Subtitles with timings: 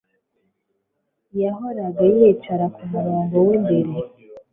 [1.41, 3.91] Yahoraga yicara ku murongo w'imbere.